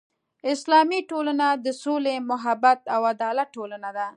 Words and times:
اسلامي 0.53 0.99
ټولنه 1.11 1.47
د 1.65 1.67
سولې، 1.83 2.15
محبت 2.31 2.79
او 2.95 3.01
عدالت 3.13 3.47
ټولنه 3.55 3.89
ده. 3.97 4.07